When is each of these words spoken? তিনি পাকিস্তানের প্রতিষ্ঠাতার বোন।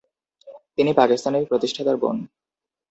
তিনি 0.75 0.91
পাকিস্তানের 0.93 1.43
প্রতিষ্ঠাতার 1.45 1.97
বোন। 1.97 2.17